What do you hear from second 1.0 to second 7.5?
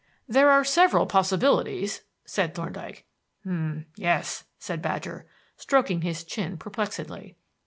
possibilities," said Thorndyke. "M'yes," said Badger, stroking his chin perplexedly.